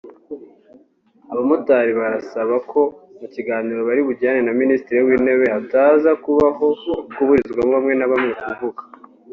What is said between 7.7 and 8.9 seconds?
bamwe nabamwe kuvuga